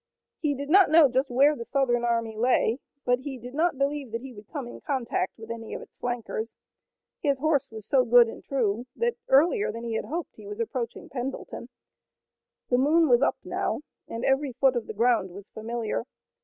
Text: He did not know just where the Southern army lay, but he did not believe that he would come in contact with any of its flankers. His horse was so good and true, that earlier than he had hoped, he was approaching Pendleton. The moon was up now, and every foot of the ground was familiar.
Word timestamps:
He 0.39 0.55
did 0.55 0.67
not 0.71 0.89
know 0.89 1.07
just 1.09 1.29
where 1.29 1.55
the 1.55 1.63
Southern 1.63 2.03
army 2.03 2.35
lay, 2.35 2.79
but 3.05 3.19
he 3.19 3.37
did 3.37 3.53
not 3.53 3.77
believe 3.77 4.11
that 4.11 4.21
he 4.21 4.33
would 4.33 4.47
come 4.47 4.67
in 4.67 4.81
contact 4.81 5.37
with 5.37 5.51
any 5.51 5.75
of 5.75 5.81
its 5.83 5.95
flankers. 5.95 6.55
His 7.19 7.37
horse 7.37 7.69
was 7.69 7.85
so 7.85 8.03
good 8.03 8.25
and 8.27 8.43
true, 8.43 8.87
that 8.95 9.13
earlier 9.27 9.71
than 9.71 9.83
he 9.83 9.93
had 9.93 10.05
hoped, 10.05 10.31
he 10.35 10.47
was 10.47 10.59
approaching 10.59 11.07
Pendleton. 11.07 11.69
The 12.71 12.79
moon 12.79 13.09
was 13.09 13.21
up 13.21 13.37
now, 13.43 13.81
and 14.07 14.25
every 14.25 14.53
foot 14.53 14.75
of 14.75 14.87
the 14.87 14.93
ground 14.95 15.29
was 15.29 15.49
familiar. 15.49 16.05